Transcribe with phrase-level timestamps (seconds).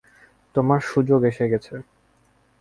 [0.55, 1.75] তোমার সুযোগ এসে গেছে!